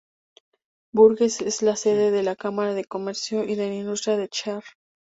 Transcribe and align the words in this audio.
Bourges 0.93 1.41
es 1.41 1.61
la 1.61 1.75
sede 1.75 2.09
de 2.09 2.23
la 2.23 2.35
Cámara 2.35 2.73
de 2.73 2.85
comercio 2.85 3.43
y 3.43 3.53
de 3.53 3.71
industria 3.75 4.17
del 4.17 4.29
Cher. 4.31 4.63